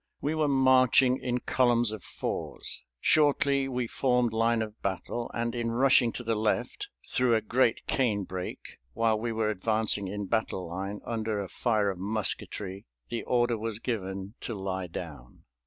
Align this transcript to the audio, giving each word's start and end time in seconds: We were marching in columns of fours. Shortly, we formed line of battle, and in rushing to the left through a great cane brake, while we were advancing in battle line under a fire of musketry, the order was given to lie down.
We 0.19 0.33
were 0.33 0.47
marching 0.47 1.19
in 1.19 1.41
columns 1.41 1.91
of 1.91 2.03
fours. 2.03 2.81
Shortly, 2.99 3.67
we 3.67 3.85
formed 3.85 4.33
line 4.33 4.63
of 4.63 4.81
battle, 4.81 5.29
and 5.31 5.53
in 5.53 5.69
rushing 5.69 6.11
to 6.13 6.23
the 6.23 6.33
left 6.33 6.89
through 7.07 7.35
a 7.35 7.39
great 7.41 7.85
cane 7.85 8.23
brake, 8.23 8.79
while 8.93 9.19
we 9.19 9.31
were 9.31 9.51
advancing 9.51 10.07
in 10.07 10.25
battle 10.25 10.67
line 10.67 11.01
under 11.05 11.39
a 11.39 11.47
fire 11.47 11.91
of 11.91 11.99
musketry, 11.99 12.87
the 13.09 13.21
order 13.25 13.59
was 13.59 13.77
given 13.77 14.33
to 14.39 14.55
lie 14.55 14.87
down. 14.87 15.43